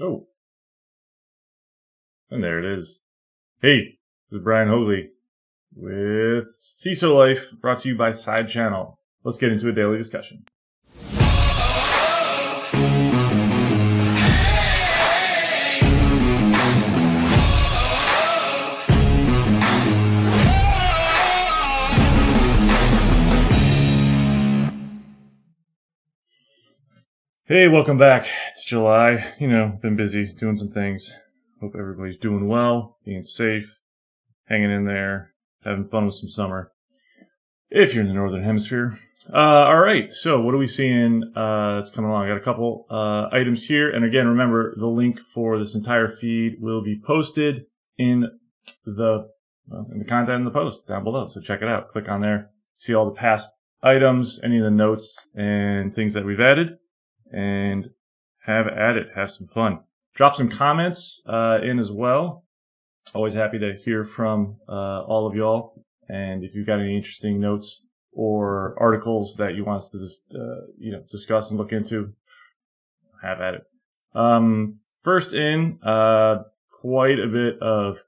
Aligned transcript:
Oh. 0.00 0.28
And 2.30 2.42
there 2.42 2.58
it 2.58 2.64
is. 2.64 3.00
Hey, 3.60 3.98
this 4.30 4.38
is 4.38 4.44
Brian 4.44 4.68
Haugli 4.68 5.08
with 5.74 6.44
CISO 6.44 7.16
Life, 7.16 7.52
brought 7.60 7.80
to 7.80 7.88
you 7.88 7.96
by 7.96 8.12
Side 8.12 8.48
Channel. 8.48 8.98
Let's 9.24 9.38
get 9.38 9.50
into 9.50 9.68
a 9.68 9.72
daily 9.72 9.98
discussion. 9.98 10.44
Hey, 27.50 27.66
welcome 27.66 27.96
back. 27.96 28.26
It's 28.50 28.62
July. 28.62 29.32
You 29.38 29.48
know, 29.48 29.78
been 29.80 29.96
busy 29.96 30.30
doing 30.34 30.58
some 30.58 30.68
things. 30.70 31.14
Hope 31.62 31.72
everybody's 31.78 32.18
doing 32.18 32.46
well, 32.46 32.98
being 33.06 33.24
safe, 33.24 33.80
hanging 34.48 34.70
in 34.70 34.84
there, 34.84 35.32
having 35.64 35.86
fun 35.86 36.04
with 36.04 36.16
some 36.16 36.28
summer. 36.28 36.72
If 37.70 37.94
you're 37.94 38.02
in 38.02 38.08
the 38.08 38.14
Northern 38.14 38.42
Hemisphere. 38.42 38.98
Uh, 39.32 39.64
all 39.64 39.78
right. 39.78 40.12
So 40.12 40.42
what 40.42 40.54
are 40.54 40.58
we 40.58 40.66
seeing? 40.66 41.22
Uh, 41.34 41.78
it's 41.80 41.88
coming 41.88 42.10
along. 42.10 42.26
I 42.26 42.28
got 42.28 42.36
a 42.36 42.40
couple, 42.40 42.84
uh, 42.90 43.28
items 43.32 43.64
here. 43.64 43.88
And 43.88 44.04
again, 44.04 44.28
remember 44.28 44.74
the 44.76 44.86
link 44.86 45.18
for 45.18 45.58
this 45.58 45.74
entire 45.74 46.08
feed 46.08 46.56
will 46.60 46.82
be 46.82 47.00
posted 47.00 47.64
in 47.96 48.30
the, 48.84 49.30
well, 49.66 49.88
in 49.90 50.00
the 50.00 50.04
content 50.04 50.40
in 50.40 50.44
the 50.44 50.50
post 50.50 50.86
down 50.86 51.02
below. 51.02 51.28
So 51.28 51.40
check 51.40 51.62
it 51.62 51.68
out. 51.68 51.88
Click 51.88 52.10
on 52.10 52.20
there. 52.20 52.50
See 52.76 52.92
all 52.92 53.06
the 53.06 53.18
past 53.18 53.48
items, 53.82 54.38
any 54.44 54.58
of 54.58 54.64
the 54.64 54.70
notes 54.70 55.28
and 55.34 55.94
things 55.94 56.12
that 56.12 56.26
we've 56.26 56.40
added 56.40 56.76
and 57.32 57.90
have 58.44 58.66
at 58.66 58.96
it. 58.96 59.08
Have 59.14 59.30
some 59.30 59.46
fun. 59.46 59.80
Drop 60.14 60.34
some 60.34 60.48
comments 60.48 61.22
uh, 61.26 61.58
in 61.62 61.78
as 61.78 61.92
well. 61.92 62.44
Always 63.14 63.34
happy 63.34 63.58
to 63.58 63.74
hear 63.74 64.04
from 64.04 64.56
uh, 64.68 65.02
all 65.02 65.26
of 65.26 65.34
y'all. 65.34 65.84
And 66.08 66.42
if 66.42 66.54
you've 66.54 66.66
got 66.66 66.80
any 66.80 66.96
interesting 66.96 67.40
notes 67.40 67.84
or 68.12 68.74
articles 68.78 69.36
that 69.36 69.54
you 69.54 69.64
want 69.64 69.82
us 69.82 69.88
to 69.88 69.98
just, 69.98 70.34
uh, 70.34 70.66
you 70.78 70.90
know, 70.90 71.02
discuss 71.10 71.50
and 71.50 71.58
look 71.58 71.72
into, 71.72 72.12
have 73.22 73.40
at 73.40 73.54
it. 73.54 73.62
Um, 74.14 74.74
first 75.00 75.34
in, 75.34 75.78
uh, 75.82 76.42
quite 76.70 77.18
a 77.18 77.26
bit 77.26 77.60
of 77.60 77.98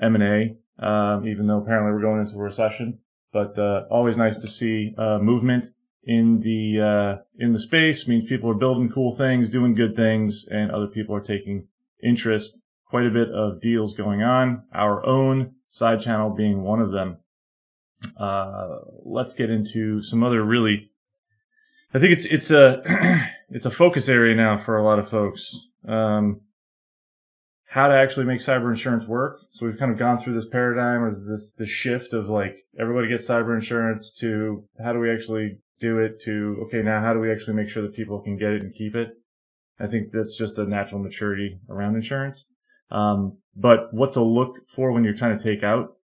M&A, 0.00 0.56
um, 0.78 1.28
even 1.28 1.46
though 1.46 1.58
apparently 1.58 1.92
we're 1.92 2.00
going 2.00 2.20
into 2.20 2.34
a 2.34 2.42
recession, 2.42 2.98
but, 3.32 3.58
uh, 3.58 3.84
always 3.90 4.16
nice 4.16 4.38
to 4.38 4.48
see, 4.48 4.94
uh, 4.98 5.18
movement 5.18 5.68
in 6.02 6.40
the 6.40 6.80
uh, 6.80 7.16
in 7.38 7.52
the 7.52 7.58
space 7.58 8.08
means 8.08 8.24
people 8.24 8.50
are 8.50 8.54
building 8.54 8.90
cool 8.90 9.14
things, 9.14 9.48
doing 9.48 9.74
good 9.74 9.94
things, 9.94 10.46
and 10.50 10.70
other 10.70 10.86
people 10.86 11.14
are 11.14 11.20
taking 11.20 11.68
interest. 12.02 12.60
Quite 12.86 13.06
a 13.06 13.10
bit 13.10 13.28
of 13.28 13.60
deals 13.60 13.94
going 13.94 14.22
on. 14.22 14.64
Our 14.72 15.04
own 15.06 15.54
side 15.68 16.00
channel 16.00 16.30
being 16.30 16.62
one 16.62 16.80
of 16.80 16.90
them. 16.90 17.18
Uh, 18.16 18.78
let's 19.04 19.34
get 19.34 19.50
into 19.50 20.02
some 20.02 20.22
other 20.22 20.42
really. 20.42 20.90
I 21.92 21.98
think 21.98 22.12
it's 22.12 22.24
it's 22.24 22.50
a 22.50 22.82
it's 23.50 23.66
a 23.66 23.70
focus 23.70 24.08
area 24.08 24.34
now 24.34 24.56
for 24.56 24.76
a 24.76 24.82
lot 24.82 24.98
of 24.98 25.08
folks. 25.08 25.54
Um, 25.86 26.40
how 27.70 27.86
to 27.86 27.94
actually 27.94 28.26
make 28.26 28.40
cyber 28.40 28.68
insurance 28.68 29.06
work. 29.06 29.38
So 29.52 29.64
we've 29.64 29.78
kind 29.78 29.92
of 29.92 29.98
gone 29.98 30.18
through 30.18 30.34
this 30.34 30.48
paradigm 30.48 31.02
or 31.02 31.14
this 31.14 31.52
this 31.56 31.68
shift 31.68 32.12
of 32.14 32.28
like 32.28 32.56
everybody 32.78 33.08
gets 33.08 33.28
cyber 33.28 33.54
insurance 33.54 34.12
to 34.14 34.64
how 34.82 34.92
do 34.92 34.98
we 34.98 35.12
actually 35.12 35.58
do 35.80 35.98
it 35.98 36.20
to, 36.22 36.62
okay, 36.66 36.82
now 36.82 37.00
how 37.00 37.12
do 37.12 37.20
we 37.20 37.32
actually 37.32 37.54
make 37.54 37.68
sure 37.68 37.82
that 37.82 37.94
people 37.94 38.20
can 38.20 38.36
get 38.36 38.52
it 38.52 38.62
and 38.62 38.74
keep 38.74 38.94
it? 38.94 39.08
I 39.78 39.86
think 39.86 40.12
that's 40.12 40.36
just 40.36 40.58
a 40.58 40.66
natural 40.66 41.02
maturity 41.02 41.58
around 41.68 41.94
insurance. 41.94 42.46
Um, 42.90 43.38
but 43.56 43.92
what 43.92 44.12
to 44.14 44.22
look 44.22 44.58
for 44.68 44.92
when 44.92 45.04
you're 45.04 45.14
trying 45.14 45.38
to 45.38 45.42
take 45.42 45.62
out 45.62 45.96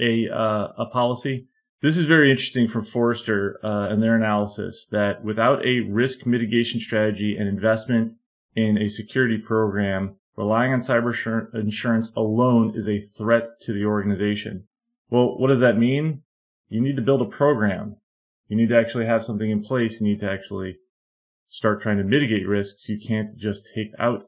a, 0.00 0.28
uh, 0.28 0.68
a 0.78 0.86
policy. 0.86 1.46
This 1.82 1.96
is 1.96 2.06
very 2.06 2.30
interesting 2.30 2.66
from 2.66 2.84
Forrester, 2.84 3.60
uh, 3.62 3.88
and 3.88 4.02
their 4.02 4.16
analysis 4.16 4.86
that 4.90 5.22
without 5.22 5.64
a 5.64 5.80
risk 5.80 6.26
mitigation 6.26 6.80
strategy 6.80 7.36
and 7.36 7.48
investment 7.48 8.12
in 8.54 8.78
a 8.78 8.88
security 8.88 9.38
program, 9.38 10.16
relying 10.36 10.72
on 10.72 10.80
cyber 10.80 11.54
insurance 11.54 12.10
alone 12.16 12.72
is 12.74 12.88
a 12.88 12.98
threat 12.98 13.60
to 13.60 13.72
the 13.72 13.84
organization. 13.84 14.64
Well, 15.10 15.38
what 15.38 15.48
does 15.48 15.60
that 15.60 15.78
mean? 15.78 16.22
You 16.68 16.80
need 16.80 16.96
to 16.96 17.02
build 17.02 17.22
a 17.22 17.26
program. 17.26 17.96
You 18.48 18.56
need 18.56 18.68
to 18.68 18.78
actually 18.78 19.06
have 19.06 19.24
something 19.24 19.50
in 19.50 19.62
place. 19.62 20.00
You 20.00 20.06
need 20.08 20.20
to 20.20 20.30
actually 20.30 20.76
start 21.48 21.80
trying 21.80 21.98
to 21.98 22.04
mitigate 22.04 22.46
risks. 22.46 22.88
You 22.88 22.98
can't 22.98 23.36
just 23.36 23.70
take 23.74 23.90
out 23.98 24.24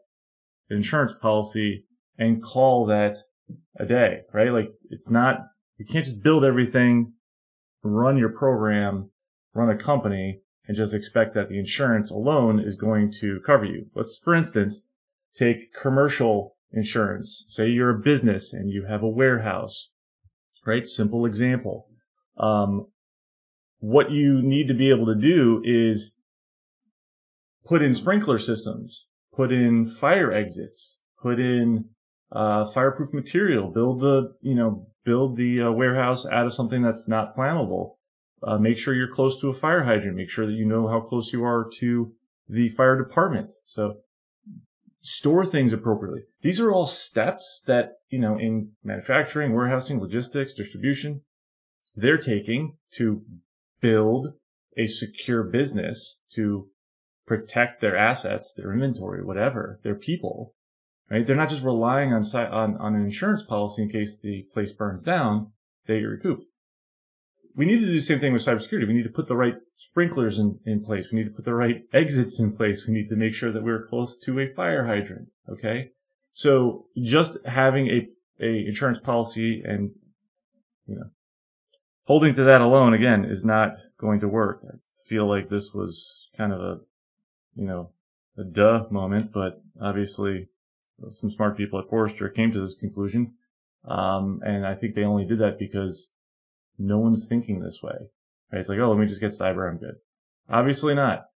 an 0.71 0.77
insurance 0.77 1.13
policy 1.21 1.85
and 2.17 2.43
call 2.43 2.87
that 2.87 3.19
a 3.79 3.87
day, 3.87 4.23
right? 4.33 4.53
Like 4.53 4.71
it's 4.91 5.11
not, 5.11 5.39
you 5.79 5.87
can't 5.87 6.05
just 6.05 6.23
build 6.23 6.45
everything, 6.45 7.13
run 7.83 8.19
your 8.19 8.31
program, 8.31 9.11
run 9.55 9.71
a 9.71 9.77
company 9.77 10.41
and 10.67 10.77
just 10.77 10.95
expect 10.95 11.35
that 11.35 11.49
the 11.49 11.59
insurance 11.59 12.11
alone 12.11 12.61
is 12.61 12.77
going 12.77 13.11
to 13.21 13.41
cover 13.47 13.65
you. 13.65 13.87
Let's, 13.95 14.19
for 14.23 14.35
instance, 14.35 14.87
take 15.35 15.73
commercial 15.73 16.57
insurance. 16.73 17.47
Say 17.49 17.69
you're 17.69 17.97
a 17.97 17.99
business 17.99 18.53
and 18.53 18.71
you 18.71 18.85
have 18.87 19.03
a 19.03 19.09
warehouse, 19.09 19.91
right? 20.67 20.87
Simple 20.87 21.25
example. 21.25 21.87
Um, 22.37 22.89
what 23.81 24.11
you 24.11 24.43
need 24.43 24.69
to 24.69 24.75
be 24.75 24.91
able 24.91 25.07
to 25.07 25.15
do 25.15 25.63
is 25.65 26.15
put 27.65 27.83
in 27.83 27.95
sprinkler 27.95 28.39
systems, 28.39 29.07
put 29.35 29.53
in 29.53 29.87
fire 29.87 30.33
exits, 30.33 31.03
put 31.23 31.39
in 31.39 31.85
uh, 32.33 32.65
fireproof 32.67 33.13
material, 33.15 33.71
build 33.71 34.01
the, 34.01 34.35
you 34.41 34.55
know, 34.55 34.87
build 35.05 35.37
the 35.37 35.63
uh, 35.63 35.71
warehouse 35.71 36.27
out 36.27 36.47
of 36.47 36.55
something 36.55 36.83
that's 36.83 37.09
not 37.09 37.35
flammable. 37.37 37.95
Uh, 38.43 38.59
make 38.59 38.79
sure 38.79 38.95
you're 38.95 39.13
close 39.13 39.41
to 39.41 39.49
a 39.49 39.55
fire 39.55 39.85
hydrant. 39.85 40.17
Make 40.17 40.31
sure 40.31 40.47
that 40.47 40.53
you 40.53 40.67
know 40.67 40.89
how 40.89 41.01
close 41.01 41.33
you 41.33 41.45
are 41.45 41.69
to 41.79 42.13
the 42.49 42.69
fire 42.69 42.97
department. 42.97 43.53
So 43.65 43.99
store 45.01 45.45
things 45.45 45.73
appropriately. 45.73 46.23
These 46.43 46.61
are 46.61 46.71
all 46.71 46.87
steps 46.87 47.63
that, 47.67 47.93
you 48.11 48.19
know, 48.19 48.39
in 48.39 48.73
manufacturing, 48.85 49.55
warehousing, 49.55 50.01
logistics, 50.01 50.55
distribution, 50.55 51.23
they're 51.97 52.19
taking 52.19 52.77
to 52.93 53.23
build 53.81 54.35
a 54.77 54.87
secure 54.87 55.43
business 55.43 56.23
to 56.35 56.69
protect 57.27 57.81
their 57.81 57.97
assets, 57.97 58.55
their 58.57 58.73
inventory, 58.73 59.23
whatever, 59.23 59.81
their 59.83 59.95
people, 59.95 60.55
right? 61.11 61.27
They're 61.27 61.37
not 61.37 61.51
just 61.51 61.65
relying 61.65 62.13
on, 62.13 62.23
on, 62.35 62.77
on 62.77 62.95
an 62.95 63.03
insurance 63.03 63.43
policy 63.43 63.83
in 63.83 63.91
case 63.91 64.19
the 64.19 64.47
place 64.53 64.73
burns 64.73 65.03
down, 65.03 65.53
they 65.87 66.01
recoup. 66.03 66.41
We 67.55 67.67
need 67.67 67.81
to 67.81 67.87
do 67.87 67.93
the 67.93 68.01
same 68.01 68.21
thing 68.21 68.33
with 68.33 68.45
cybersecurity. 68.45 68.87
We 68.87 68.95
need 68.95 69.03
to 69.03 69.09
put 69.09 69.27
the 69.27 69.37
right 69.37 69.57
sprinklers 69.75 70.39
in, 70.39 70.61
in 70.65 70.85
place. 70.85 71.09
We 71.11 71.19
need 71.19 71.29
to 71.29 71.35
put 71.35 71.45
the 71.45 71.55
right 71.55 71.83
exits 71.93 72.39
in 72.39 72.57
place. 72.57 72.87
We 72.87 72.95
need 72.95 73.09
to 73.09 73.17
make 73.17 73.35
sure 73.35 73.51
that 73.51 73.65
we're 73.65 73.87
close 73.89 74.17
to 74.21 74.39
a 74.39 74.47
fire 74.47 74.87
hydrant. 74.87 75.29
Okay. 75.49 75.91
So 76.35 76.87
just 76.97 77.45
having 77.45 77.89
a, 77.89 78.07
a 78.41 78.67
insurance 78.67 79.01
policy 79.01 79.61
and, 79.67 79.91
you 80.87 80.95
know, 80.95 81.11
holding 82.09 82.35
to 82.35 82.43
that 82.43 82.63
alone 82.63 82.95
again 82.95 83.27
is 83.27 83.45
not 83.45 83.77
going 83.99 84.19
to 84.19 84.27
work. 84.27 84.63
I 84.67 84.77
feel 85.07 85.29
like 85.29 85.51
this 85.51 85.75
was 85.75 86.31
kind 86.37 86.55
of 86.55 86.61
a, 86.61 86.81
you 87.55 87.67
know, 87.67 87.91
a 88.39 88.45
duh 88.45 88.87
moment, 88.91 89.31
but 89.31 89.63
obviously 89.81 90.49
some 91.11 91.31
smart 91.31 91.57
people 91.57 91.79
at 91.79 91.87
Forrester 91.87 92.31
came 92.31 92.51
to 92.53 92.63
this 92.63 92.75
conclusion. 92.75 93.35
Um, 93.85 94.41
and 94.43 94.67
I 94.67 94.75
think 94.75 94.95
they 94.95 95.05
only 95.05 95.27
did 95.27 95.39
that 95.41 95.59
because 95.59 96.15
no 96.79 96.99
one's 96.99 97.29
thinking 97.29 97.61
this 97.61 97.83
way. 97.83 97.97
Right? 98.51 98.59
It's 98.59 98.71
like, 98.71 98.79
oh, 98.79 98.89
let 98.89 98.99
me 98.99 99.07
just 99.07 99.21
get 99.21 99.33
cyber. 99.33 99.71
I'm 99.71 99.79
good. 99.79 99.97
Obviously 100.49 100.95
not. 100.95 101.27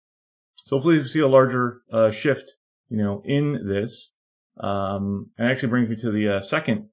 So 0.65 0.77
hopefully 0.77 0.99
we 0.99 1.07
see 1.07 1.21
a 1.21 1.29
larger, 1.29 1.83
uh, 1.93 2.11
shift, 2.11 2.55
you 2.89 2.97
know, 2.97 3.23
in 3.27 3.69
this. 3.69 4.17
Um, 4.59 5.31
and 5.37 5.51
actually 5.51 5.69
brings 5.69 5.91
me 5.91 5.97
to 5.97 6.11
the 6.11 6.37
uh, 6.37 6.41
second, 6.41 6.89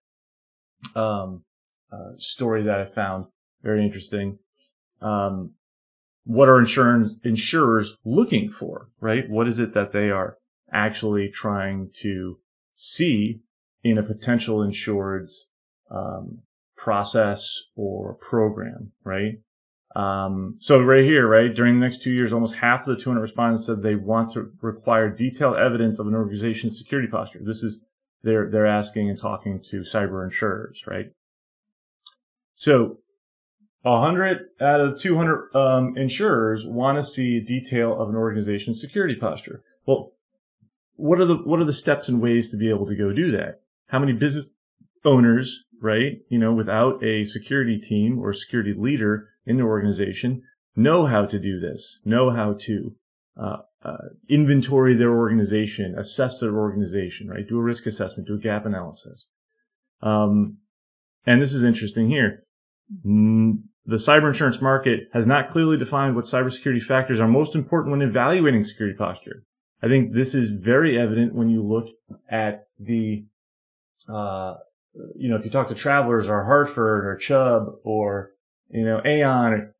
um, 0.96 1.44
uh, 1.94 2.12
story 2.18 2.64
that 2.64 2.80
I 2.80 2.86
found 2.86 3.28
very 3.62 3.84
interesting. 3.84 4.40
Um, 5.02 5.52
what 6.26 6.50
are 6.50 6.60
insurance 6.60 7.16
insurers 7.24 7.98
looking 8.06 8.50
for, 8.50 8.90
right? 9.00 9.30
What 9.30 9.48
is 9.48 9.60
it 9.60 9.74
that 9.74 9.92
they 9.92 10.12
are 10.12 10.38
actually 10.72 11.30
trying 11.30 11.90
to 12.02 12.38
see 12.76 13.42
in 13.84 13.98
a 13.98 14.04
potential 14.04 14.62
insured's 14.62 15.50
um, 15.90 16.40
process 16.76 17.64
or 17.76 18.14
program, 18.16 18.92
right? 19.04 19.40
Um, 19.96 20.58
so 20.60 20.82
right 20.82 21.04
here, 21.04 21.28
right, 21.28 21.54
during 21.54 21.76
the 21.76 21.82
next 21.82 22.04
two 22.04 22.12
years, 22.12 22.32
almost 22.32 22.56
half 22.56 22.82
of 22.82 22.96
the 22.96 23.04
200 23.04 23.22
respondents 23.22 23.66
said 23.66 23.82
they 23.82 23.96
want 23.96 24.32
to 24.32 24.52
require 24.62 25.10
detailed 25.10 25.58
evidence 25.58 26.00
of 26.00 26.08
an 26.08 26.16
organization's 26.16 26.78
security 26.78 27.08
posture. 27.08 27.40
This 27.42 27.64
is, 27.64 27.84
they're, 28.22 28.50
they're 28.50 28.68
asking 28.68 29.10
and 29.10 29.18
talking 29.18 29.60
to 29.72 29.80
cyber 29.80 30.24
insurers, 30.24 30.86
right? 30.86 31.08
So 32.56 33.00
100 33.82 34.48
out 34.60 34.82
of 34.82 35.00
200 35.00 35.56
um, 35.56 35.96
insurers 35.96 36.66
want 36.66 36.98
to 36.98 37.04
see 37.04 37.40
detail 37.40 38.00
of 38.00 38.10
an 38.10 38.16
organization's 38.16 38.82
security 38.82 39.16
posture. 39.16 39.64
Well, 39.86 40.14
what 40.96 41.20
are 41.20 41.26
the 41.26 41.38
what 41.38 41.60
are 41.60 41.66
the 41.66 41.74
steps 41.74 42.10
and 42.10 42.22
ways 42.22 42.50
to 42.50 42.58
be 42.58 42.70
able 42.70 42.86
to 42.88 42.96
go 42.96 43.14
do 43.14 43.32
that? 43.32 43.62
How 43.88 44.00
many 44.00 44.12
business 44.12 44.48
owners, 45.06 45.64
right? 45.82 46.18
You 46.30 46.40
know, 46.40 46.54
without 46.54 47.04
a 47.04 47.24
security 47.24 47.80
team 47.80 48.20
or 48.20 48.34
security 48.34 48.74
leader 48.78 49.30
in 49.46 49.58
the 49.58 49.64
organization, 49.64 50.44
know 50.76 51.06
how 51.06 51.26
to 51.26 51.40
do 51.40 51.60
this, 51.60 52.00
know 52.04 52.32
how 52.32 52.54
to 52.62 52.96
uh, 53.38 53.58
uh, 53.82 54.10
inventory 54.28 54.94
their 54.94 55.16
organization, 55.16 55.96
assess 55.98 56.40
their 56.40 56.58
organization, 56.58 57.30
right? 57.30 57.48
Do 57.48 57.58
a 57.58 57.64
risk 57.64 57.86
assessment, 57.86 58.28
do 58.28 58.36
a 58.36 58.40
gap 58.40 58.66
analysis. 58.66 59.30
Um, 60.02 60.58
and 61.26 61.42
this 61.42 61.54
is 61.54 61.64
interesting 61.64 62.10
here. 62.10 62.44
The 63.90 63.96
cyber 63.96 64.28
insurance 64.28 64.62
market 64.62 65.10
has 65.14 65.26
not 65.26 65.50
clearly 65.50 65.76
defined 65.76 66.16
what 66.16 66.26
cybersecurity 66.26 66.82
factors 66.82 67.20
are 67.20 67.28
most 67.28 67.56
important 67.56 67.92
when 67.92 68.08
evaluating 68.08 68.64
security 68.64 68.96
posture. 68.96 69.44
I 69.82 69.88
think 69.88 70.14
this 70.14 70.36
is 70.36 70.52
very 70.52 70.96
evident 70.96 71.34
when 71.34 71.50
you 71.50 71.64
look 71.64 71.88
at 72.30 72.68
the, 72.80 73.26
uh, 74.08 74.56
you 75.16 75.30
know, 75.30 75.36
if 75.36 75.46
you 75.46 75.50
talk 75.50 75.70
to 75.70 75.76
travelers 75.76 76.28
or 76.30 76.44
Hartford 76.44 77.06
or 77.06 77.16
Chubb 77.16 77.76
or, 77.84 78.34
you 78.70 78.84
know, 78.84 79.02
Aon, 79.04 79.74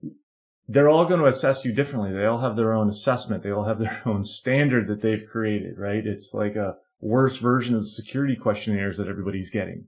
they're 0.68 0.90
all 0.90 1.06
going 1.06 1.20
to 1.20 1.28
assess 1.28 1.64
you 1.64 1.74
differently. 1.74 2.12
They 2.12 2.26
all 2.26 2.42
have 2.42 2.56
their 2.56 2.74
own 2.74 2.88
assessment. 2.88 3.44
They 3.44 3.52
all 3.52 3.66
have 3.66 3.80
their 3.80 4.02
own 4.06 4.26
standard 4.26 4.88
that 4.88 5.02
they've 5.02 5.26
created, 5.26 5.78
right? 5.78 6.06
It's 6.06 6.34
like 6.34 6.56
a 6.56 6.78
worse 7.00 7.38
version 7.38 7.76
of 7.76 7.88
security 7.88 8.36
questionnaires 8.36 8.98
that 8.98 9.08
everybody's 9.08 9.50
getting. 9.50 9.86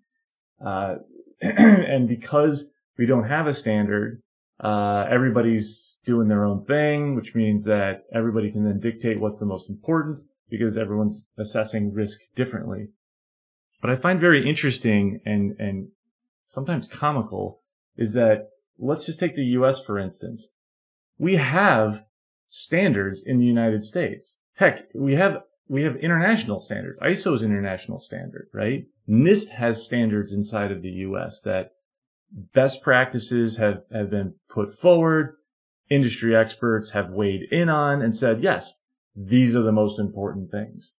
Uh, 0.63 0.97
and 1.41 2.07
because 2.07 2.73
we 3.01 3.07
don't 3.07 3.29
have 3.29 3.47
a 3.47 3.53
standard, 3.53 4.21
uh, 4.63 5.07
everybody's 5.09 5.97
doing 6.05 6.27
their 6.27 6.45
own 6.45 6.63
thing, 6.63 7.15
which 7.15 7.33
means 7.33 7.65
that 7.65 8.03
everybody 8.13 8.51
can 8.51 8.63
then 8.63 8.79
dictate 8.79 9.19
what's 9.19 9.39
the 9.39 9.45
most 9.47 9.67
important 9.67 10.21
because 10.51 10.77
everyone's 10.77 11.25
assessing 11.35 11.91
risk 11.91 12.19
differently. 12.35 12.89
What 13.79 13.91
I 13.91 13.95
find 13.95 14.21
very 14.21 14.47
interesting 14.47 15.19
and, 15.25 15.55
and 15.57 15.87
sometimes 16.45 16.85
comical 16.85 17.63
is 17.97 18.13
that 18.13 18.49
let's 18.77 19.07
just 19.07 19.19
take 19.19 19.33
the 19.33 19.45
US 19.57 19.83
for 19.83 19.97
instance. 19.97 20.53
We 21.17 21.37
have 21.37 22.05
standards 22.49 23.23
in 23.25 23.39
the 23.39 23.47
United 23.47 23.83
States. 23.83 24.37
Heck, 24.57 24.83
we 24.93 25.15
have 25.15 25.41
we 25.67 25.81
have 25.81 25.95
international 25.95 26.59
standards. 26.59 26.99
ISO 26.99 27.33
is 27.33 27.41
international 27.41 27.99
standard, 27.99 28.49
right? 28.53 28.85
NIST 29.09 29.53
has 29.53 29.83
standards 29.83 30.33
inside 30.33 30.71
of 30.71 30.83
the 30.83 30.91
US 31.07 31.41
that 31.41 31.71
best 32.31 32.83
practices 32.83 33.57
have, 33.57 33.83
have 33.91 34.09
been 34.09 34.35
put 34.49 34.73
forward. 34.73 35.35
Industry 35.89 36.35
experts 36.35 36.91
have 36.91 37.13
weighed 37.13 37.43
in 37.51 37.69
on 37.69 38.01
and 38.01 38.15
said, 38.15 38.41
yes, 38.41 38.79
these 39.15 39.55
are 39.55 39.61
the 39.61 39.71
most 39.71 39.99
important 39.99 40.49
things. 40.49 40.93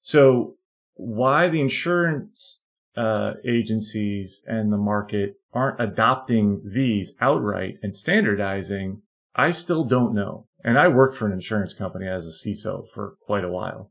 So 0.00 0.56
why 0.94 1.48
the 1.48 1.60
insurance 1.60 2.64
uh, 2.96 3.34
agencies 3.46 4.42
and 4.46 4.72
the 4.72 4.78
market 4.78 5.36
aren't 5.52 5.80
adopting 5.80 6.60
these 6.64 7.12
outright 7.20 7.76
and 7.82 7.94
standardizing, 7.94 9.02
I 9.34 9.50
still 9.50 9.84
don't 9.84 10.14
know. 10.14 10.46
And 10.64 10.78
I 10.78 10.88
worked 10.88 11.16
for 11.16 11.26
an 11.26 11.32
insurance 11.32 11.72
company 11.72 12.06
as 12.06 12.26
a 12.26 12.48
CISO 12.48 12.88
for 12.88 13.16
quite 13.26 13.44
a 13.44 13.48
while 13.48 13.90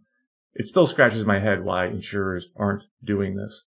it 0.54 0.66
still 0.66 0.88
scratches 0.88 1.26
my 1.26 1.40
head 1.40 1.64
why 1.64 1.88
insurers 1.88 2.48
aren't 2.56 2.84
doing 3.04 3.36
this. 3.36 3.64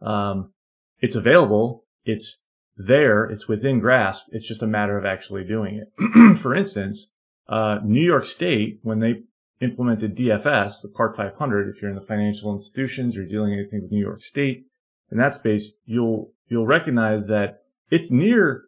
Um, 0.00 0.52
it's 1.00 1.16
available. 1.16 1.84
It's 2.06 2.42
there. 2.76 3.24
It's 3.24 3.48
within 3.48 3.80
grasp. 3.80 4.26
It's 4.30 4.48
just 4.48 4.62
a 4.62 4.66
matter 4.66 4.96
of 4.98 5.04
actually 5.04 5.44
doing 5.44 5.76
it. 5.76 6.36
For 6.38 6.54
instance, 6.54 7.12
uh, 7.48 7.80
New 7.84 8.04
York 8.04 8.24
State, 8.24 8.80
when 8.82 9.00
they 9.00 9.22
implemented 9.60 10.16
DFS, 10.16 10.82
the 10.82 10.88
Part 10.88 11.14
500, 11.16 11.68
if 11.68 11.82
you're 11.82 11.90
in 11.90 11.96
the 11.96 12.02
financial 12.02 12.52
institutions 12.54 13.16
or 13.16 13.26
dealing 13.26 13.52
anything 13.52 13.82
with 13.82 13.90
New 13.90 14.00
York 14.00 14.22
State, 14.22 14.66
in 15.10 15.18
that 15.18 15.34
space, 15.34 15.72
you'll, 15.84 16.32
you'll 16.48 16.66
recognize 16.66 17.26
that 17.26 17.62
it's 17.90 18.10
near, 18.10 18.64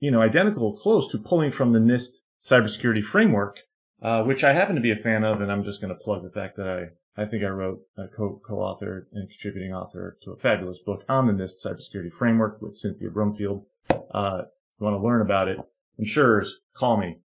you 0.00 0.10
know, 0.10 0.20
identical, 0.22 0.72
close 0.72 1.10
to 1.12 1.18
pulling 1.18 1.50
from 1.50 1.72
the 1.72 1.78
NIST 1.78 2.20
cybersecurity 2.42 3.04
framework 3.04 3.60
uh, 4.04 4.22
which 4.22 4.44
I 4.44 4.52
happen 4.52 4.74
to 4.74 4.82
be 4.82 4.90
a 4.90 4.96
fan 4.96 5.24
of, 5.24 5.40
and 5.40 5.50
I'm 5.50 5.64
just 5.64 5.80
going 5.80 5.92
to 5.92 5.98
plug 5.98 6.22
the 6.22 6.30
fact 6.30 6.56
that 6.58 6.68
I, 6.68 6.82
I 7.16 7.24
think 7.26 7.44
I 7.44 7.48
wrote 7.48 7.80
a 7.96 8.08
co- 8.08 8.40
co-author 8.44 9.06
and 9.12 9.28
contributing 9.28 9.72
author 9.72 10.18
to 10.22 10.32
a 10.32 10.36
fabulous 10.36 10.78
book 10.78 11.04
on 11.08 11.26
the 11.26 11.32
NIST 11.32 11.64
cybersecurity 11.64 12.12
framework 12.12 12.60
with 12.60 12.74
Cynthia 12.74 13.08
Brumfield. 13.08 13.64
Uh, 13.90 14.42
if 14.42 14.80
you 14.80 14.86
want 14.86 15.00
to 15.00 15.06
learn 15.06 15.20
about 15.20 15.48
it, 15.48 15.58
insurers, 15.96 16.60
call 16.74 16.96
me. 16.96 17.20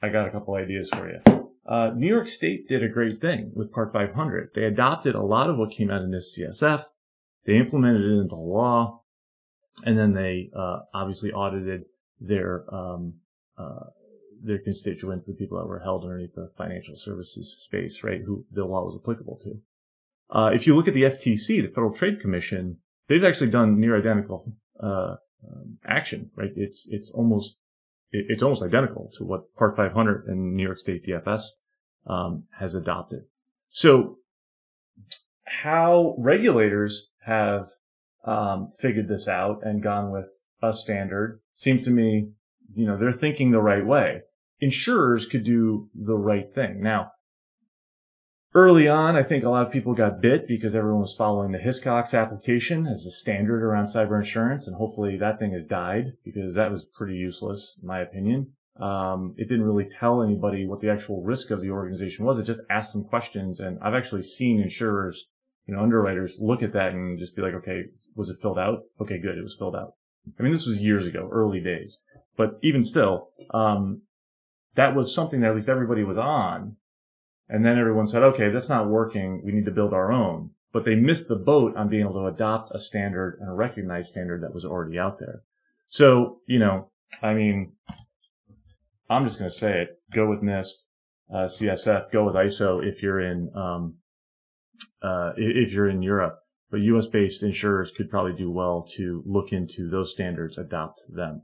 I 0.00 0.08
got 0.10 0.28
a 0.28 0.30
couple 0.30 0.54
ideas 0.54 0.90
for 0.90 1.08
you. 1.08 1.50
Uh, 1.66 1.90
New 1.94 2.08
York 2.08 2.28
State 2.28 2.68
did 2.68 2.82
a 2.82 2.88
great 2.88 3.20
thing 3.20 3.52
with 3.54 3.72
Part 3.72 3.92
500. 3.92 4.50
They 4.54 4.64
adopted 4.64 5.14
a 5.14 5.22
lot 5.22 5.48
of 5.48 5.58
what 5.58 5.70
came 5.70 5.90
out 5.90 6.02
of 6.02 6.08
NIST 6.08 6.38
CSF. 6.38 6.84
They 7.44 7.56
implemented 7.56 8.02
it 8.02 8.20
into 8.20 8.36
law, 8.36 9.02
and 9.84 9.98
then 9.98 10.12
they 10.12 10.50
uh, 10.54 10.80
obviously 10.94 11.32
audited 11.32 11.84
their 12.20 12.64
um, 12.72 13.14
uh, 13.58 13.86
their 14.42 14.58
constituents, 14.58 15.26
the 15.26 15.34
people 15.34 15.58
that 15.58 15.66
were 15.66 15.80
held 15.80 16.04
underneath 16.04 16.34
the 16.34 16.50
financial 16.56 16.96
services 16.96 17.56
space, 17.58 18.02
right, 18.02 18.20
who 18.26 18.44
the 18.50 18.64
law 18.64 18.84
was 18.84 18.98
applicable 19.00 19.38
to. 19.42 19.60
Uh, 20.30 20.50
if 20.52 20.66
you 20.66 20.74
look 20.74 20.88
at 20.88 20.94
the 20.94 21.02
FTC, 21.02 21.62
the 21.62 21.68
Federal 21.68 21.92
Trade 21.92 22.20
Commission, 22.20 22.78
they've 23.08 23.24
actually 23.24 23.50
done 23.50 23.78
near 23.78 23.96
identical 23.96 24.54
uh, 24.82 25.16
um, 25.46 25.78
action, 25.86 26.30
right? 26.36 26.50
It's 26.56 26.88
it's 26.90 27.10
almost 27.10 27.56
it, 28.10 28.26
it's 28.28 28.42
almost 28.42 28.62
identical 28.62 29.10
to 29.14 29.24
what 29.24 29.54
Part 29.56 29.76
500 29.76 30.26
and 30.26 30.54
New 30.54 30.62
York 30.62 30.78
State 30.78 31.06
DFS 31.06 31.42
um, 32.06 32.44
has 32.58 32.74
adopted. 32.74 33.24
So, 33.70 34.18
how 35.44 36.14
regulators 36.18 37.10
have 37.24 37.68
um, 38.24 38.70
figured 38.78 39.08
this 39.08 39.28
out 39.28 39.60
and 39.62 39.82
gone 39.82 40.10
with 40.10 40.44
a 40.62 40.72
standard 40.72 41.40
seems 41.54 41.84
to 41.84 41.90
me, 41.90 42.30
you 42.74 42.86
know, 42.86 42.96
they're 42.96 43.12
thinking 43.12 43.50
the 43.50 43.60
right 43.60 43.84
way 43.84 44.22
insurers 44.62 45.26
could 45.26 45.42
do 45.42 45.90
the 45.92 46.16
right 46.16 46.54
thing. 46.54 46.80
Now, 46.80 47.10
early 48.54 48.88
on, 48.88 49.16
I 49.16 49.24
think 49.24 49.42
a 49.44 49.50
lot 49.50 49.66
of 49.66 49.72
people 49.72 49.92
got 49.92 50.22
bit 50.22 50.46
because 50.46 50.76
everyone 50.76 51.00
was 51.00 51.16
following 51.16 51.50
the 51.50 51.58
Hiscox 51.58 52.16
application 52.18 52.86
as 52.86 53.04
the 53.04 53.10
standard 53.10 53.62
around 53.62 53.86
cyber 53.86 54.16
insurance. 54.16 54.68
And 54.68 54.76
hopefully 54.76 55.16
that 55.16 55.40
thing 55.40 55.50
has 55.50 55.64
died 55.64 56.12
because 56.24 56.54
that 56.54 56.70
was 56.70 56.84
pretty 56.84 57.14
useless, 57.14 57.76
in 57.82 57.88
my 57.88 58.00
opinion. 58.00 58.52
Um, 58.80 59.34
it 59.36 59.48
didn't 59.48 59.66
really 59.66 59.88
tell 59.88 60.22
anybody 60.22 60.64
what 60.64 60.78
the 60.78 60.90
actual 60.90 61.24
risk 61.24 61.50
of 61.50 61.60
the 61.60 61.70
organization 61.70 62.24
was. 62.24 62.38
It 62.38 62.44
just 62.44 62.62
asked 62.70 62.92
some 62.92 63.04
questions. 63.04 63.58
And 63.58 63.80
I've 63.82 63.94
actually 63.94 64.22
seen 64.22 64.60
insurers, 64.60 65.26
you 65.66 65.74
know, 65.74 65.82
underwriters 65.82 66.38
look 66.40 66.62
at 66.62 66.72
that 66.74 66.92
and 66.92 67.18
just 67.18 67.34
be 67.34 67.42
like, 67.42 67.54
okay, 67.54 67.86
was 68.14 68.28
it 68.28 68.38
filled 68.40 68.60
out? 68.60 68.84
Okay, 69.00 69.18
good. 69.18 69.36
It 69.36 69.42
was 69.42 69.56
filled 69.58 69.74
out. 69.74 69.94
I 70.38 70.42
mean, 70.44 70.52
this 70.52 70.68
was 70.68 70.80
years 70.80 71.04
ago, 71.04 71.28
early 71.32 71.58
days, 71.58 71.98
but 72.36 72.60
even 72.62 72.84
still, 72.84 73.30
um, 73.52 74.02
that 74.74 74.94
was 74.94 75.14
something 75.14 75.40
that 75.40 75.50
at 75.50 75.56
least 75.56 75.68
everybody 75.68 76.04
was 76.04 76.18
on. 76.18 76.76
And 77.48 77.64
then 77.64 77.78
everyone 77.78 78.06
said, 78.06 78.22
okay, 78.22 78.48
that's 78.48 78.68
not 78.68 78.88
working. 78.88 79.42
We 79.44 79.52
need 79.52 79.66
to 79.66 79.70
build 79.70 79.92
our 79.92 80.10
own. 80.10 80.50
But 80.72 80.84
they 80.84 80.94
missed 80.94 81.28
the 81.28 81.36
boat 81.36 81.76
on 81.76 81.88
being 81.88 82.02
able 82.02 82.14
to 82.14 82.34
adopt 82.34 82.70
a 82.74 82.78
standard 82.78 83.36
and 83.40 83.50
a 83.50 83.54
recognized 83.54 84.08
standard 84.08 84.42
that 84.42 84.54
was 84.54 84.64
already 84.64 84.98
out 84.98 85.18
there. 85.18 85.42
So, 85.88 86.38
you 86.46 86.58
know, 86.58 86.90
I 87.22 87.34
mean, 87.34 87.72
I'm 89.10 89.24
just 89.24 89.38
going 89.38 89.50
to 89.50 89.56
say 89.56 89.82
it. 89.82 89.88
Go 90.10 90.30
with 90.30 90.40
NIST, 90.40 90.84
uh, 91.30 91.44
CSF, 91.44 92.10
go 92.10 92.24
with 92.24 92.34
ISO 92.34 92.82
if 92.82 93.02
you're 93.02 93.20
in, 93.20 93.50
um, 93.54 93.96
uh, 95.02 95.32
if 95.36 95.72
you're 95.72 95.88
in 95.88 96.00
Europe. 96.00 96.38
But 96.70 96.80
US 96.80 97.06
based 97.06 97.42
insurers 97.42 97.90
could 97.90 98.08
probably 98.08 98.32
do 98.32 98.50
well 98.50 98.86
to 98.96 99.22
look 99.26 99.52
into 99.52 99.90
those 99.90 100.10
standards, 100.10 100.56
adopt 100.56 101.02
them. 101.06 101.42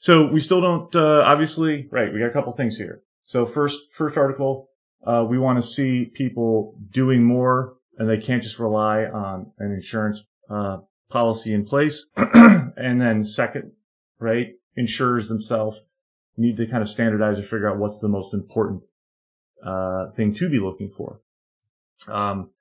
So 0.00 0.26
we 0.26 0.40
still 0.40 0.62
don't, 0.62 0.96
uh, 0.96 1.22
obviously, 1.26 1.86
right. 1.90 2.12
We 2.12 2.18
got 2.18 2.30
a 2.30 2.32
couple 2.32 2.50
things 2.52 2.78
here. 2.78 3.02
So 3.24 3.44
first, 3.44 3.78
first 3.92 4.16
article, 4.16 4.70
uh, 5.06 5.26
we 5.28 5.38
want 5.38 5.60
to 5.60 5.62
see 5.62 6.06
people 6.06 6.74
doing 6.90 7.22
more 7.22 7.74
and 7.98 8.08
they 8.08 8.16
can't 8.16 8.42
just 8.42 8.58
rely 8.58 9.04
on 9.04 9.52
an 9.58 9.72
insurance, 9.72 10.22
uh, 10.48 10.78
policy 11.10 11.52
in 11.52 11.66
place. 11.66 12.06
and 12.16 12.98
then 12.98 13.24
second, 13.26 13.72
right, 14.18 14.54
insurers 14.74 15.28
themselves 15.28 15.82
need 16.34 16.56
to 16.56 16.66
kind 16.66 16.82
of 16.82 16.88
standardize 16.88 17.36
and 17.36 17.46
figure 17.46 17.70
out 17.70 17.78
what's 17.78 18.00
the 18.00 18.08
most 18.08 18.32
important, 18.32 18.86
uh, 19.62 20.08
thing 20.08 20.32
to 20.32 20.48
be 20.48 20.58
looking 20.58 20.88
for. 20.88 21.20
Um, 22.08 22.52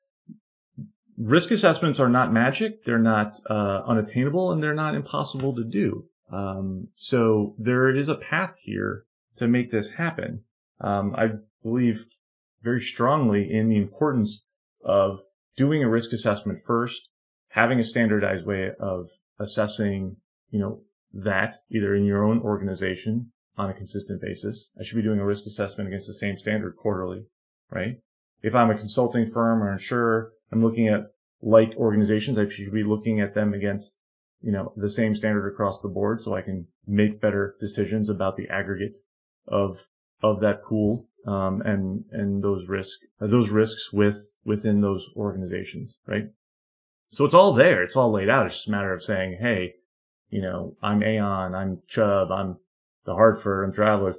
risk 1.18 1.52
assessments 1.52 2.02
are 2.02 2.10
not 2.10 2.34
magic. 2.34 2.84
They're 2.84 3.00
not, 3.00 3.40
uh, 3.50 3.84
unattainable 3.88 4.52
and 4.52 4.62
they're 4.62 4.74
not 4.74 4.94
impossible 4.94 5.56
to 5.56 5.64
do. 5.64 6.10
Um, 6.32 6.90
so 6.96 7.56
there 7.58 7.90
is 7.90 8.08
a 8.08 8.16
path 8.16 8.58
here 8.62 9.06
to 9.38 9.48
make 9.48 9.72
this 9.72 9.92
happen. 9.92 10.44
Um, 10.82 11.16
I 11.16 11.30
believe 11.64 12.06
very 12.62 12.82
strongly 12.82 13.52
in 13.52 13.68
the 13.68 13.78
importance 13.78 14.46
of 14.84 15.22
doing 15.56 15.84
a 15.84 15.90
risk 15.90 16.14
assessment 16.14 16.60
first, 16.66 17.10
having 17.50 17.80
a 17.80 17.84
standardized 17.84 18.46
way 18.46 18.72
of 18.80 19.08
assessing, 19.40 20.18
you 20.50 20.60
know, 20.60 20.82
that 21.12 21.56
either 21.72 21.96
in 21.96 22.06
your 22.06 22.24
own 22.24 22.40
organization 22.42 23.32
on 23.58 23.70
a 23.70 23.74
consistent 23.74 24.22
basis. 24.22 24.72
I 24.80 24.84
should 24.84 24.96
be 24.96 25.02
doing 25.02 25.20
a 25.20 25.26
risk 25.26 25.46
assessment 25.46 25.88
against 25.88 26.08
the 26.08 26.14
same 26.14 26.38
standard 26.38 26.76
quarterly, 26.78 27.26
right? 27.72 27.98
if 28.42 28.56
I'm 28.56 28.70
a 28.70 28.78
consulting 28.78 29.26
firm 29.26 29.62
or 29.62 29.72
insurer, 29.72 30.32
I'm 30.52 30.64
looking 30.64 30.88
at 30.88 31.12
like 31.42 31.76
organizations. 31.76 32.40
I 32.40 32.48
should 32.48 32.72
be 32.72 32.84
looking 32.84 33.20
at 33.20 33.34
them 33.34 33.54
against, 33.54 33.99
you 34.42 34.52
know, 34.52 34.74
the 34.76 34.90
same 34.90 35.16
standard 35.16 35.48
across 35.48 35.82
the 35.82 35.90
board 35.90 36.22
so 36.22 36.36
I 36.36 36.42
can 36.42 36.68
make 36.88 37.22
better 37.22 37.56
decisions 37.60 38.10
about 38.10 38.36
the 38.36 38.48
aggregate 38.50 38.98
of, 39.48 39.86
of 40.22 40.40
that 40.40 40.64
pool, 40.64 41.08
um, 41.26 41.62
and, 41.62 42.06
and 42.12 42.44
those 42.44 42.70
risk, 42.70 43.00
those 43.20 43.50
risks 43.50 43.92
with, 43.92 44.36
within 44.46 44.82
those 44.82 45.10
organizations, 45.16 45.98
right? 46.08 46.26
So 47.12 47.26
it's 47.26 47.34
all 47.34 47.54
there. 47.54 47.84
It's 47.84 47.96
all 47.96 48.12
laid 48.12 48.30
out. 48.30 48.46
It's 48.46 48.56
just 48.56 48.68
a 48.68 48.72
matter 48.72 48.94
of 48.94 49.04
saying, 49.04 49.38
Hey, 49.42 49.76
you 50.30 50.42
know, 50.42 50.78
I'm 50.82 51.04
Aon, 51.04 51.56
I'm 51.56 51.82
Chubb, 51.88 52.32
I'm 52.32 52.58
the 53.06 53.16
Hartford, 53.16 53.66
I'm 53.66 53.74
Travelers. 53.74 54.16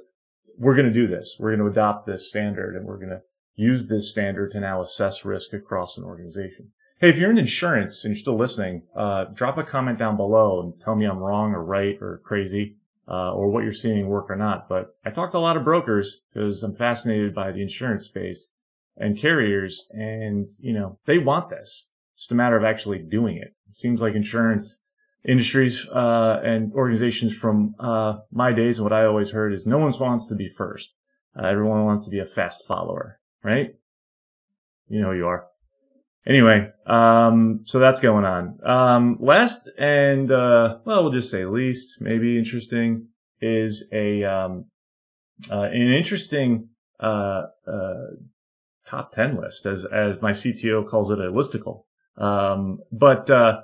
We're 0.57 0.75
going 0.75 0.87
to 0.87 0.93
do 0.93 1.07
this. 1.07 1.37
We're 1.39 1.55
going 1.55 1.65
to 1.65 1.71
adopt 1.71 2.05
this 2.05 2.27
standard 2.27 2.75
and 2.75 2.85
we're 2.85 2.97
going 2.97 3.09
to 3.09 3.21
use 3.55 3.87
this 3.87 4.09
standard 4.09 4.51
to 4.51 4.59
now 4.59 4.81
assess 4.81 5.23
risk 5.23 5.53
across 5.53 5.97
an 5.97 6.03
organization. 6.03 6.71
Hey, 7.01 7.09
if 7.09 7.17
you're 7.17 7.31
in 7.31 7.39
insurance 7.39 8.05
and 8.05 8.13
you're 8.13 8.21
still 8.21 8.37
listening, 8.37 8.83
uh, 8.95 9.25
drop 9.33 9.57
a 9.57 9.63
comment 9.63 9.97
down 9.97 10.17
below 10.17 10.61
and 10.61 10.79
tell 10.79 10.95
me 10.95 11.05
I'm 11.05 11.17
wrong 11.17 11.55
or 11.55 11.63
right 11.63 11.97
or 11.99 12.21
crazy, 12.23 12.75
uh, 13.07 13.33
or 13.33 13.49
what 13.49 13.63
you're 13.63 13.73
seeing 13.73 14.07
work 14.07 14.29
or 14.29 14.35
not. 14.35 14.69
But 14.69 14.95
I 15.03 15.09
talked 15.09 15.31
to 15.31 15.39
a 15.39 15.39
lot 15.39 15.57
of 15.57 15.63
brokers 15.63 16.21
because 16.31 16.61
I'm 16.61 16.75
fascinated 16.75 17.33
by 17.33 17.51
the 17.51 17.63
insurance 17.63 18.05
space 18.05 18.49
and 18.95 19.17
carriers 19.17 19.87
and, 19.89 20.47
you 20.59 20.73
know, 20.73 20.99
they 21.07 21.17
want 21.17 21.49
this. 21.49 21.89
It's 22.13 22.25
just 22.25 22.33
a 22.33 22.35
matter 22.35 22.55
of 22.55 22.63
actually 22.63 22.99
doing 22.99 23.35
it. 23.37 23.55
It 23.67 23.73
seems 23.73 23.99
like 23.99 24.13
insurance 24.13 24.77
industries, 25.27 25.87
uh, 25.89 26.39
and 26.43 26.71
organizations 26.73 27.35
from, 27.35 27.73
uh, 27.79 28.17
my 28.31 28.53
days 28.53 28.77
and 28.77 28.83
what 28.83 28.93
I 28.93 29.05
always 29.05 29.31
heard 29.31 29.53
is 29.53 29.65
no 29.65 29.79
one 29.79 29.91
wants 29.99 30.27
to 30.27 30.35
be 30.35 30.47
first. 30.47 30.93
Uh, 31.35 31.47
everyone 31.47 31.83
wants 31.83 32.05
to 32.05 32.11
be 32.11 32.19
a 32.19 32.25
fast 32.25 32.63
follower, 32.67 33.19
right? 33.43 33.73
You 34.87 35.01
know 35.01 35.13
who 35.13 35.17
you 35.17 35.25
are. 35.25 35.47
Anyway, 36.25 36.69
um, 36.85 37.61
so 37.63 37.79
that's 37.79 37.99
going 37.99 38.25
on. 38.25 38.59
Um, 38.63 39.17
last 39.19 39.69
and, 39.77 40.29
uh, 40.29 40.77
well, 40.85 41.03
we'll 41.03 41.11
just 41.11 41.31
say 41.31 41.45
least, 41.45 41.99
maybe 41.99 42.37
interesting 42.37 43.07
is 43.41 43.89
a, 43.91 44.23
um, 44.23 44.65
uh, 45.51 45.63
an 45.63 45.73
interesting, 45.73 46.69
uh, 46.99 47.43
uh, 47.65 48.05
top 48.85 49.11
10 49.11 49.37
list 49.37 49.65
as, 49.65 49.85
as 49.85 50.21
my 50.21 50.31
CTO 50.31 50.87
calls 50.87 51.09
it 51.09 51.19
a 51.19 51.31
listicle. 51.31 51.85
Um, 52.17 52.79
but, 52.91 53.29
uh, 53.31 53.61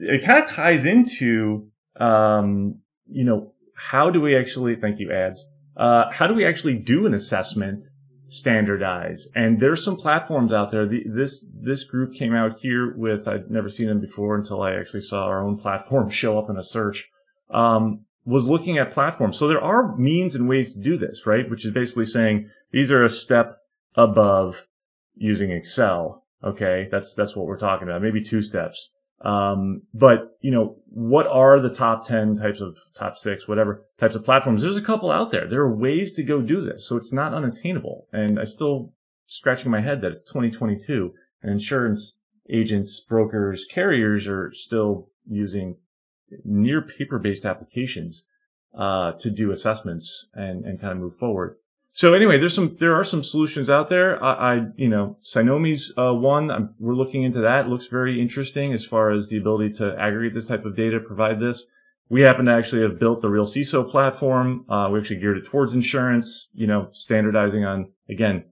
it 0.00 0.24
kind 0.24 0.42
of 0.42 0.50
ties 0.50 0.84
into, 0.84 1.68
um, 2.00 2.80
you 3.06 3.24
know, 3.24 3.54
how 3.76 4.10
do 4.10 4.20
we 4.20 4.36
actually, 4.36 4.74
thank 4.74 4.98
you 4.98 5.12
ads, 5.12 5.46
uh, 5.76 6.10
how 6.10 6.26
do 6.26 6.34
we 6.34 6.44
actually 6.44 6.76
do 6.76 7.06
an 7.06 7.14
assessment 7.14 7.84
standardize. 8.28 9.28
And 9.34 9.58
there's 9.58 9.82
some 9.82 9.96
platforms 9.96 10.52
out 10.52 10.70
there. 10.70 10.86
The, 10.86 11.04
this 11.06 11.48
this 11.52 11.84
group 11.84 12.14
came 12.14 12.34
out 12.34 12.60
here 12.60 12.94
with 12.96 13.26
I'd 13.26 13.50
never 13.50 13.68
seen 13.68 13.88
them 13.88 14.00
before 14.00 14.36
until 14.36 14.62
I 14.62 14.74
actually 14.74 15.00
saw 15.00 15.24
our 15.24 15.44
own 15.44 15.58
platform 15.58 16.10
show 16.10 16.38
up 16.38 16.48
in 16.48 16.56
a 16.56 16.62
search. 16.62 17.10
Um, 17.50 18.04
was 18.24 18.44
looking 18.44 18.76
at 18.76 18.90
platforms. 18.90 19.38
So 19.38 19.48
there 19.48 19.62
are 19.62 19.96
means 19.96 20.34
and 20.34 20.46
ways 20.46 20.74
to 20.74 20.82
do 20.82 20.98
this, 20.98 21.26
right? 21.26 21.48
Which 21.48 21.64
is 21.64 21.72
basically 21.72 22.04
saying 22.04 22.50
these 22.70 22.92
are 22.92 23.02
a 23.02 23.08
step 23.08 23.56
above 23.94 24.66
using 25.14 25.50
Excel. 25.50 26.24
Okay, 26.44 26.88
that's 26.90 27.14
that's 27.14 27.34
what 27.34 27.46
we're 27.46 27.58
talking 27.58 27.88
about. 27.88 28.02
Maybe 28.02 28.22
two 28.22 28.42
steps. 28.42 28.92
Um, 29.20 29.82
but 29.92 30.38
you 30.40 30.50
know, 30.50 30.76
what 30.86 31.26
are 31.26 31.60
the 31.60 31.74
top 31.74 32.06
10 32.06 32.36
types 32.36 32.60
of 32.60 32.76
top 32.94 33.16
six, 33.16 33.48
whatever 33.48 33.84
types 33.98 34.14
of 34.14 34.24
platforms? 34.24 34.62
There's 34.62 34.76
a 34.76 34.82
couple 34.82 35.10
out 35.10 35.30
there. 35.30 35.46
There 35.46 35.60
are 35.60 35.74
ways 35.74 36.12
to 36.14 36.22
go 36.22 36.40
do 36.40 36.60
this. 36.60 36.86
So 36.86 36.96
it's 36.96 37.12
not 37.12 37.34
unattainable. 37.34 38.06
And 38.12 38.38
I 38.38 38.44
still 38.44 38.92
scratching 39.26 39.70
my 39.70 39.80
head 39.80 40.00
that 40.02 40.12
it's 40.12 40.24
2022 40.24 41.14
and 41.42 41.52
insurance 41.52 42.18
agents, 42.48 43.00
brokers, 43.00 43.66
carriers 43.66 44.26
are 44.26 44.52
still 44.52 45.10
using 45.28 45.76
near 46.44 46.80
paper 46.80 47.18
based 47.18 47.44
applications, 47.44 48.26
uh, 48.74 49.12
to 49.12 49.30
do 49.30 49.50
assessments 49.50 50.28
and, 50.34 50.64
and 50.64 50.80
kind 50.80 50.92
of 50.92 50.98
move 50.98 51.16
forward. 51.16 51.56
So 51.92 52.14
anyway, 52.14 52.38
there's 52.38 52.54
some, 52.54 52.76
there 52.78 52.94
are 52.94 53.04
some 53.04 53.24
solutions 53.24 53.68
out 53.68 53.88
there. 53.88 54.22
I, 54.22 54.54
I 54.54 54.66
you 54.76 54.88
know, 54.88 55.18
Cynomi's, 55.22 55.92
uh, 55.98 56.14
one, 56.14 56.50
I'm, 56.50 56.74
we're 56.78 56.94
looking 56.94 57.24
into 57.24 57.40
that. 57.40 57.66
It 57.66 57.68
looks 57.68 57.86
very 57.86 58.20
interesting 58.20 58.72
as 58.72 58.86
far 58.86 59.10
as 59.10 59.28
the 59.28 59.38
ability 59.38 59.72
to 59.74 59.96
aggregate 59.98 60.34
this 60.34 60.48
type 60.48 60.64
of 60.64 60.76
data, 60.76 61.00
provide 61.00 61.40
this. 61.40 61.66
We 62.08 62.22
happen 62.22 62.46
to 62.46 62.52
actually 62.52 62.82
have 62.82 62.98
built 62.98 63.20
the 63.20 63.28
real 63.28 63.44
CISO 63.44 63.90
platform. 63.90 64.64
Uh, 64.68 64.88
we 64.92 64.98
actually 64.98 65.20
geared 65.20 65.38
it 65.38 65.46
towards 65.46 65.74
insurance, 65.74 66.48
you 66.54 66.66
know, 66.66 66.88
standardizing 66.92 67.64
on, 67.64 67.90
again, 68.08 68.44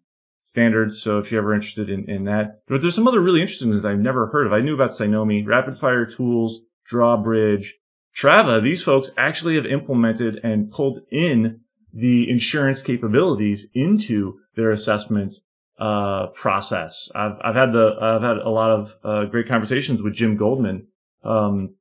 standards. 0.43 1.01
So 1.01 1.19
if 1.19 1.31
you're 1.31 1.41
ever 1.41 1.55
interested 1.55 1.89
in, 1.89 2.09
in 2.11 2.25
that, 2.25 2.63
but 2.67 2.83
there's 2.83 2.95
some 2.95 3.09
other 3.09 3.21
really 3.21 3.41
interesting 3.41 3.71
things 3.71 3.85
I've 3.85 3.99
never 3.99 4.27
heard 4.27 4.47
of. 4.47 4.53
I 4.53 4.61
knew 4.61 4.75
about 4.75 4.91
Cynomi, 4.91 5.47
Rapid 5.47 5.79
Fire 5.79 6.05
Tools, 6.05 6.61
Drawbridge, 6.85 7.77
Trava. 8.15 8.63
These 8.63 8.83
folks 8.83 9.11
actually 9.17 9.57
have 9.57 9.67
implemented 9.67 10.41
and 10.43 10.71
pulled 10.71 11.01
in 11.11 11.61
the 11.93 12.29
insurance 12.29 12.83
capabilities 12.83 13.69
into 13.75 14.39
their 14.55 14.71
assessment 14.71 15.37
uh, 15.79 16.29
process. 16.29 17.11
I've 17.15 17.39
I've 17.43 17.55
had 17.55 17.73
the 17.73 17.97
I've 18.01 18.23
had 18.23 18.39
a 18.39 18.51
lot 18.51 18.71
of 18.71 18.97
uh, 19.05 19.25
great 19.27 19.49
conversations 19.49 20.03
with 20.03 20.15
Jim 20.15 20.37
Goldman, 20.37 20.89
um, 21.23 21.75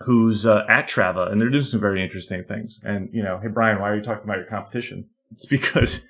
who's 0.00 0.46
uh, 0.46 0.64
at 0.68 0.88
Trava, 0.88 1.30
and 1.30 1.40
they're 1.40 1.50
doing 1.50 1.64
some 1.64 1.80
very 1.80 2.02
interesting 2.02 2.44
things. 2.44 2.80
And 2.84 3.08
you 3.12 3.22
know, 3.22 3.38
hey 3.42 3.48
Brian, 3.48 3.80
why 3.80 3.90
are 3.90 3.96
you 3.96 4.02
talking 4.02 4.24
about 4.24 4.38
your 4.38 4.46
competition? 4.46 5.08
It's 5.34 5.46
because 5.46 6.06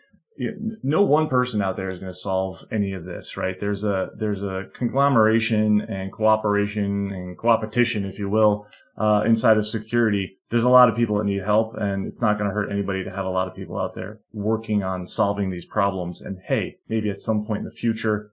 no 0.82 1.02
one 1.02 1.28
person 1.28 1.60
out 1.62 1.76
there 1.76 1.88
is 1.88 1.98
going 1.98 2.12
to 2.12 2.18
solve 2.18 2.64
any 2.70 2.92
of 2.92 3.04
this, 3.04 3.36
right? 3.36 3.58
There's 3.58 3.84
a 3.84 4.10
there's 4.16 4.42
a 4.42 4.66
conglomeration 4.74 5.80
and 5.82 6.10
cooperation 6.12 7.12
and 7.12 7.36
coopetition, 7.36 8.08
if 8.08 8.18
you 8.18 8.28
will, 8.28 8.66
uh, 8.96 9.22
inside 9.24 9.56
of 9.56 9.66
security, 9.66 10.38
there's 10.50 10.64
a 10.64 10.68
lot 10.68 10.88
of 10.88 10.94
people 10.94 11.16
that 11.16 11.24
need 11.24 11.42
help 11.42 11.74
and 11.74 12.06
it's 12.06 12.20
not 12.20 12.36
going 12.36 12.48
to 12.48 12.54
hurt 12.54 12.70
anybody 12.70 13.02
to 13.02 13.10
have 13.10 13.24
a 13.24 13.30
lot 13.30 13.48
of 13.48 13.54
people 13.54 13.78
out 13.78 13.94
there 13.94 14.20
working 14.32 14.82
on 14.82 15.06
solving 15.06 15.50
these 15.50 15.64
problems. 15.64 16.20
And 16.20 16.40
hey, 16.46 16.76
maybe 16.88 17.08
at 17.08 17.18
some 17.18 17.46
point 17.46 17.60
in 17.60 17.64
the 17.64 17.70
future, 17.70 18.32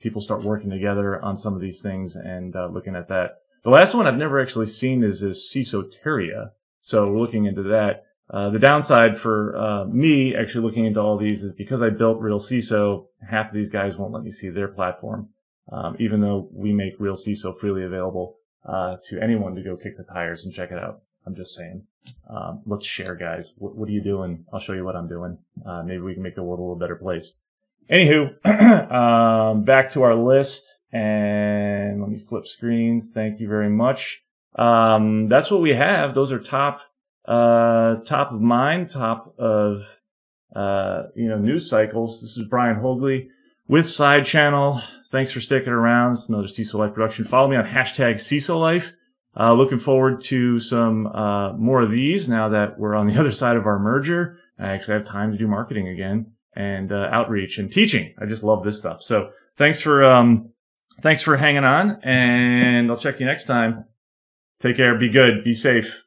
people 0.00 0.20
start 0.20 0.42
working 0.42 0.70
together 0.70 1.22
on 1.22 1.38
some 1.38 1.54
of 1.54 1.60
these 1.60 1.80
things 1.80 2.16
and 2.16 2.56
uh, 2.56 2.66
looking 2.66 2.96
at 2.96 3.08
that. 3.08 3.36
The 3.62 3.70
last 3.70 3.94
one 3.94 4.08
I've 4.08 4.16
never 4.16 4.40
actually 4.40 4.66
seen 4.66 5.04
is 5.04 5.20
this 5.20 5.54
CISOteria. 5.54 6.50
So 6.80 7.06
we're 7.06 7.20
looking 7.20 7.44
into 7.44 7.62
that. 7.62 8.04
Uh, 8.32 8.48
the 8.48 8.58
downside 8.58 9.16
for 9.16 9.56
uh, 9.56 9.84
me 9.84 10.34
actually 10.34 10.64
looking 10.64 10.86
into 10.86 11.00
all 11.00 11.18
these 11.18 11.42
is 11.42 11.52
because 11.52 11.82
I 11.82 11.90
built 11.90 12.18
Real 12.18 12.38
CISO, 12.38 13.06
half 13.28 13.48
of 13.48 13.52
these 13.52 13.68
guys 13.68 13.98
won't 13.98 14.12
let 14.12 14.22
me 14.22 14.30
see 14.30 14.48
their 14.48 14.68
platform, 14.68 15.28
um, 15.70 15.96
even 15.98 16.22
though 16.22 16.48
we 16.50 16.72
make 16.72 16.94
Real 16.98 17.14
CISO 17.14 17.56
freely 17.58 17.84
available 17.84 18.38
uh, 18.64 18.96
to 19.04 19.22
anyone 19.22 19.54
to 19.54 19.62
go 19.62 19.76
kick 19.76 19.98
the 19.98 20.04
tires 20.04 20.44
and 20.44 20.54
check 20.54 20.70
it 20.70 20.78
out. 20.78 21.02
I'm 21.26 21.34
just 21.34 21.54
saying. 21.54 21.86
Um, 22.28 22.62
let's 22.64 22.86
share, 22.86 23.14
guys. 23.14 23.52
What, 23.58 23.76
what, 23.76 23.88
are 23.88 23.92
you 23.92 24.02
doing? 24.02 24.44
I'll 24.52 24.58
show 24.58 24.72
you 24.72 24.84
what 24.84 24.96
I'm 24.96 25.08
doing. 25.08 25.38
Uh, 25.64 25.82
maybe 25.82 26.00
we 26.00 26.14
can 26.14 26.22
make 26.22 26.34
the 26.34 26.42
world 26.42 26.58
a 26.58 26.62
little 26.62 26.76
better 26.76 26.96
place. 26.96 27.34
Anywho, 27.90 28.44
um, 28.92 29.64
back 29.64 29.90
to 29.90 30.02
our 30.02 30.14
list 30.14 30.80
and 30.92 32.00
let 32.00 32.10
me 32.10 32.18
flip 32.18 32.46
screens. 32.46 33.12
Thank 33.12 33.40
you 33.40 33.48
very 33.48 33.68
much. 33.68 34.24
Um, 34.56 35.28
that's 35.28 35.50
what 35.50 35.60
we 35.60 35.74
have. 35.74 36.14
Those 36.14 36.32
are 36.32 36.38
top, 36.38 36.82
uh, 37.24 37.96
top 37.96 38.32
of 38.32 38.40
mind, 38.40 38.90
top 38.90 39.34
of, 39.38 40.00
uh, 40.54 41.04
you 41.14 41.28
know, 41.28 41.38
news 41.38 41.68
cycles. 41.68 42.20
This 42.20 42.36
is 42.36 42.46
Brian 42.48 42.76
Haugli 42.76 43.28
with 43.68 43.86
Side 43.86 44.26
Channel. 44.26 44.80
Thanks 45.06 45.30
for 45.30 45.40
sticking 45.40 45.72
around. 45.72 46.12
It's 46.12 46.28
another 46.28 46.48
CISO 46.48 46.74
Life 46.74 46.94
production. 46.94 47.24
Follow 47.24 47.48
me 47.48 47.56
on 47.56 47.66
hashtag 47.66 48.14
CISO 48.14 48.60
Life. 48.60 48.92
Uh, 49.38 49.54
looking 49.54 49.78
forward 49.78 50.20
to 50.20 50.60
some 50.60 51.06
uh, 51.06 51.54
more 51.54 51.80
of 51.80 51.90
these 51.90 52.28
now 52.28 52.48
that 52.50 52.78
we're 52.78 52.94
on 52.94 53.06
the 53.06 53.16
other 53.18 53.32
side 53.32 53.56
of 53.56 53.66
our 53.66 53.78
merger. 53.78 54.38
I 54.58 54.68
actually 54.68 54.94
have 54.94 55.04
time 55.04 55.32
to 55.32 55.38
do 55.38 55.46
marketing 55.46 55.88
again 55.88 56.32
and 56.54 56.92
uh, 56.92 57.08
outreach 57.10 57.58
and 57.58 57.72
teaching. 57.72 58.14
I 58.20 58.26
just 58.26 58.42
love 58.42 58.62
this 58.62 58.78
stuff. 58.78 59.02
So 59.02 59.30
thanks 59.56 59.80
for 59.80 60.04
um, 60.04 60.50
thanks 61.00 61.22
for 61.22 61.36
hanging 61.36 61.64
on, 61.64 61.98
and 62.02 62.90
I'll 62.90 62.98
check 62.98 63.20
you 63.20 63.26
next 63.26 63.46
time. 63.46 63.86
Take 64.58 64.76
care. 64.76 64.96
Be 64.98 65.08
good. 65.08 65.42
Be 65.44 65.54
safe. 65.54 66.01